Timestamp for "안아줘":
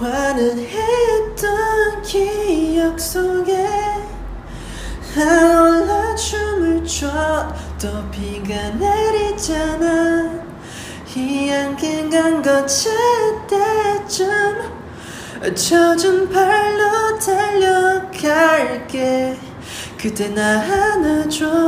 20.62-21.59